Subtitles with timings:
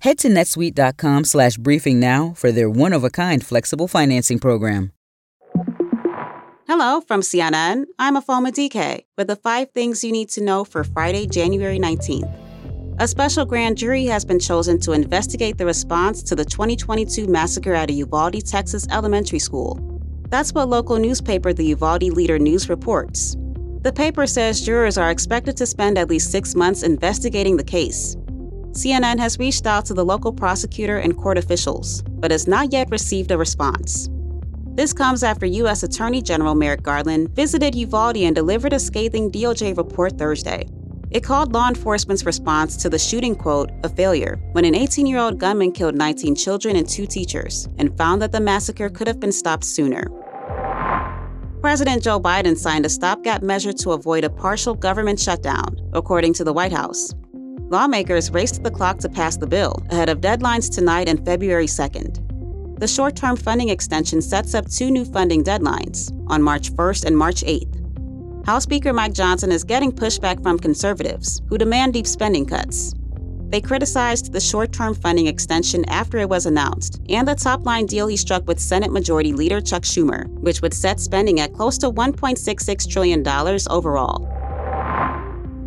[0.00, 4.92] Head to netsuite.com slash briefing now for their one of a kind flexible financing program.
[6.66, 7.84] Hello from CNN.
[7.98, 12.32] I'm Afoma DK with the five things you need to know for Friday, January 19th.
[12.98, 17.74] A special grand jury has been chosen to investigate the response to the 2022 massacre
[17.74, 19.78] at a Uvalde, Texas elementary school.
[20.30, 23.36] That's what local newspaper the Uvalde Leader News reports.
[23.82, 28.16] The paper says jurors are expected to spend at least six months investigating the case.
[28.72, 32.90] CNN has reached out to the local prosecutor and court officials, but has not yet
[32.90, 34.08] received a response.
[34.74, 35.82] This comes after U.S.
[35.82, 40.68] Attorney General Merrick Garland visited Uvalde and delivered a scathing DOJ report Thursday.
[41.10, 45.18] It called law enforcement's response to the shooting, quote, a failure, when an 18 year
[45.18, 49.18] old gunman killed 19 children and two teachers, and found that the massacre could have
[49.18, 50.04] been stopped sooner.
[51.60, 56.44] President Joe Biden signed a stopgap measure to avoid a partial government shutdown, according to
[56.44, 57.12] the White House.
[57.70, 62.80] Lawmakers raced the clock to pass the bill ahead of deadlines tonight and February 2nd.
[62.80, 67.16] The short term funding extension sets up two new funding deadlines on March 1st and
[67.16, 68.44] March 8th.
[68.44, 72.92] House Speaker Mike Johnson is getting pushback from conservatives who demand deep spending cuts.
[73.50, 77.86] They criticized the short term funding extension after it was announced and the top line
[77.86, 81.78] deal he struck with Senate Majority Leader Chuck Schumer, which would set spending at close
[81.78, 83.24] to $1.66 trillion
[83.70, 84.39] overall.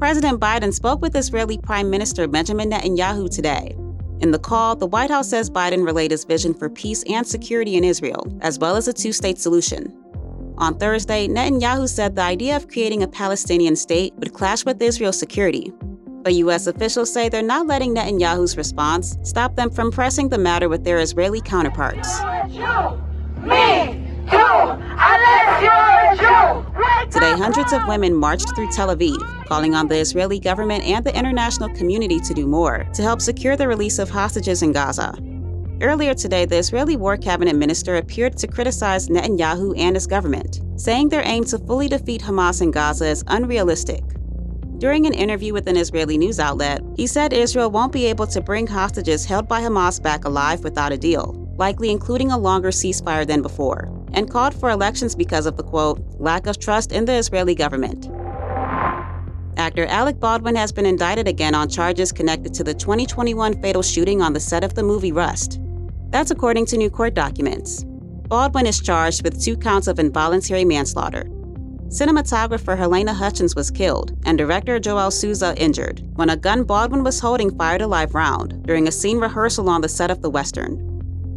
[0.00, 3.76] President Biden spoke with Israeli Prime Minister Benjamin Netanyahu today.
[4.20, 7.76] In the call, the White House says Biden relayed his vision for peace and security
[7.76, 9.94] in Israel, as well as a two state solution.
[10.56, 15.18] On Thursday, Netanyahu said the idea of creating a Palestinian state would clash with Israel's
[15.18, 15.70] security.
[16.22, 16.66] But U.S.
[16.66, 20.98] officials say they're not letting Netanyahu's response stop them from pressing the matter with their
[20.98, 22.08] Israeli counterparts.
[27.10, 31.16] Today, hundreds of women marched through Tel Aviv, calling on the Israeli government and the
[31.16, 35.18] international community to do more to help secure the release of hostages in Gaza.
[35.82, 41.08] Earlier today, the Israeli War Cabinet minister appeared to criticize Netanyahu and his government, saying
[41.08, 44.04] their aim to fully defeat Hamas in Gaza is unrealistic.
[44.78, 48.40] During an interview with an Israeli news outlet, he said Israel won't be able to
[48.40, 53.26] bring hostages held by Hamas back alive without a deal, likely including a longer ceasefire
[53.26, 57.14] than before and called for elections because of the quote, lack of trust in the
[57.14, 58.08] Israeli government.
[59.56, 64.22] Actor Alec Baldwin has been indicted again on charges connected to the 2021 fatal shooting
[64.22, 65.60] on the set of the movie Rust.
[66.10, 67.84] That's according to new court documents.
[68.28, 71.24] Baldwin is charged with two counts of involuntary manslaughter.
[71.88, 77.20] Cinematographer Halyna Hutchins was killed and director Joel Souza injured when a gun Baldwin was
[77.20, 80.89] holding fired a live round during a scene rehearsal on the set of the Western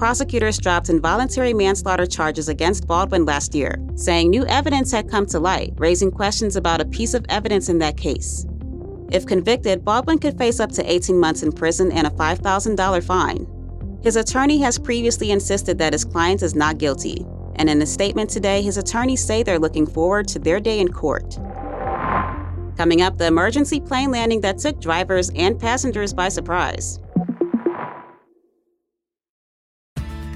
[0.04, 5.40] prosecutors dropped involuntary manslaughter charges against Baldwin last year, saying new evidence had come to
[5.40, 8.46] light, raising questions about a piece of evidence in that case.
[9.14, 13.48] If convicted, Baldwin could face up to 18 months in prison and a $5,000 fine.
[14.04, 17.26] His attorney has previously insisted that his client is not guilty,
[17.56, 20.92] and in a statement today, his attorneys say they're looking forward to their day in
[20.92, 21.40] court.
[22.76, 27.00] Coming up, the emergency plane landing that took drivers and passengers by surprise.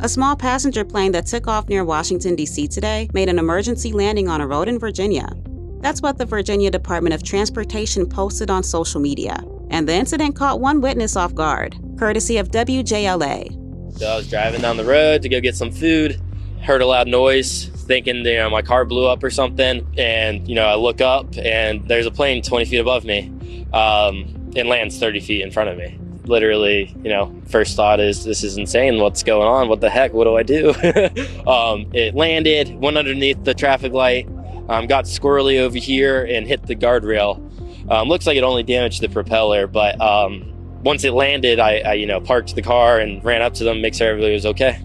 [0.00, 2.68] A small passenger plane that took off near Washington, D.C.
[2.68, 5.32] today made an emergency landing on a road in Virginia.
[5.80, 9.42] That's what the Virginia Department of Transportation posted on social media.
[9.70, 13.98] And the incident caught one witness off guard, courtesy of WJLA.
[13.98, 16.20] So I was driving down the road to go get some food,
[16.60, 20.54] heard a loud noise, thinking you know my car blew up or something, and you
[20.54, 24.98] know I look up and there's a plane 20 feet above me, um, and lands
[24.98, 29.00] 30 feet in front of me literally, you know, first thought is this is insane.
[29.00, 29.68] What's going on?
[29.68, 30.12] What the heck?
[30.12, 30.70] What do I do?
[31.46, 34.28] um, it landed, went underneath the traffic light,
[34.68, 37.42] um, got squirrely over here, and hit the guardrail.
[37.90, 40.52] Um, looks like it only damaged the propeller, but um,
[40.82, 43.80] once it landed, I, I, you know, parked the car and ran up to them,
[43.80, 44.80] make sure everybody was okay.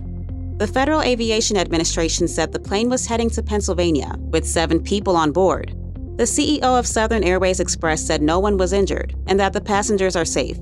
[0.58, 5.32] The Federal Aviation Administration said the plane was heading to Pennsylvania with seven people on
[5.32, 5.76] board.
[6.18, 10.16] The CEO of Southern Airways Express said no one was injured and that the passengers
[10.16, 10.60] are safe.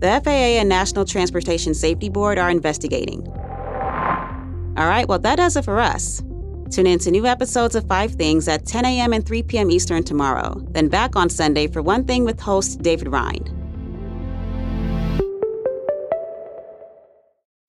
[0.00, 3.20] The FAA and National Transportation Safety Board are investigating.
[3.28, 6.22] All right, well, that does it for us.
[6.70, 9.12] Tune in to new episodes of Five Things at 10 a.m.
[9.12, 9.70] and 3 p.m.
[9.70, 13.50] Eastern tomorrow, then back on Sunday for One Thing with host David Rind.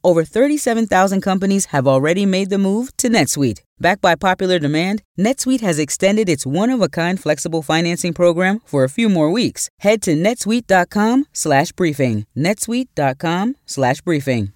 [0.01, 3.59] Over 37,000 companies have already made the move to NetSuite.
[3.81, 9.09] Backed by popular demand, NetSuite has extended its one-of-a-kind flexible financing program for a few
[9.09, 9.71] more weeks.
[9.79, 12.25] Head to netsuite.com/slash/briefing.
[12.37, 14.53] netsuite.com/briefing.